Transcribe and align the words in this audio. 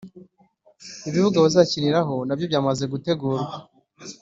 Ibibuga 1.09 1.37
bazakiniraho 1.45 2.15
nabyo 2.27 2.45
byamaze 2.49 2.83
gutegurwa 2.93 3.55